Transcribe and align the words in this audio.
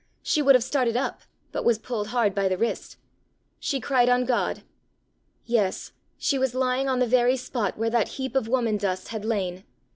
She 0.23 0.41
would 0.41 0.55
have 0.55 0.63
started 0.63 0.97
up, 0.97 1.21
but 1.51 1.63
was 1.63 1.77
pulled 1.77 2.07
hard 2.07 2.33
by 2.33 2.47
the 2.47 2.57
wrist! 2.57 2.97
She 3.59 3.79
cried 3.79 4.09
on 4.09 4.25
God. 4.25 4.63
Yes, 5.45 5.91
she 6.17 6.39
was 6.39 6.55
lying 6.55 6.89
on 6.89 6.97
the 6.97 7.05
very 7.05 7.37
spot 7.37 7.77
where 7.77 7.91
that 7.91 8.07
heap 8.17 8.33
of 8.35 8.47
woman 8.47 8.77
dust 8.77 9.09
had 9.09 9.23
lain! 9.23 9.63